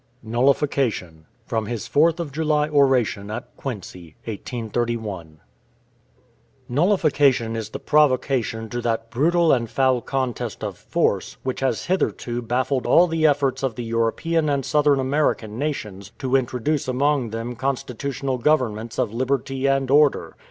NULLIFICATION 0.23 1.27
From 1.45 1.67
his 1.67 1.87
Fourth 1.87 2.19
of 2.19 2.31
July 2.31 2.67
Oration 2.67 3.29
at 3.29 3.55
Quincy, 3.55 4.15
1831 4.23 5.39
Nullification 6.67 7.55
is 7.55 7.69
the 7.69 7.77
provocation 7.77 8.67
to 8.69 8.81
that 8.81 9.11
brutal 9.11 9.51
and 9.53 9.69
foul 9.69 10.01
contest 10.01 10.63
of 10.63 10.75
force, 10.75 11.37
which 11.43 11.59
has 11.59 11.85
hitherto 11.85 12.41
baffled 12.41 12.87
all 12.87 13.05
the 13.05 13.27
efforts 13.27 13.61
of 13.61 13.75
the 13.75 13.83
European 13.83 14.49
and 14.49 14.65
Southern 14.65 14.99
American 14.99 15.59
nations, 15.59 16.11
to 16.17 16.35
introduce 16.35 16.87
among 16.87 17.29
them 17.29 17.55
constitutional 17.55 18.39
governments 18.39 18.97
of 18.97 19.13
liberty 19.13 19.67
and 19.67 19.91
order. 19.91 20.35